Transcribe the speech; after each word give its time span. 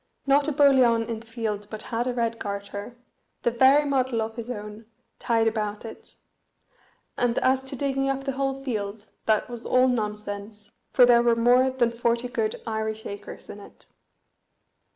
not 0.25 0.47
a 0.47 0.51
boliaun 0.51 1.07
in 1.07 1.19
the 1.19 1.27
field 1.27 1.67
but 1.69 1.83
had 1.93 2.07
a 2.07 2.13
red 2.15 2.39
garter, 2.39 2.97
the 3.43 3.51
very 3.51 3.85
model 3.85 4.19
of 4.19 4.35
his 4.35 4.49
own, 4.49 4.87
tied 5.19 5.47
about 5.47 5.85
it; 5.85 6.15
and 7.19 7.37
as 7.37 7.61
to 7.63 7.75
digging 7.75 8.09
up 8.09 8.23
the 8.23 8.31
whole 8.31 8.63
field, 8.63 9.09
that 9.27 9.47
was 9.47 9.63
all 9.63 9.87
nonsense, 9.87 10.71
for 10.91 11.05
there 11.05 11.21
were 11.21 11.35
more 11.35 11.69
than 11.69 11.91
forty 11.91 12.27
good 12.27 12.59
Irish 12.65 13.05
acres 13.05 13.47
in 13.47 13.59
it. 13.59 13.85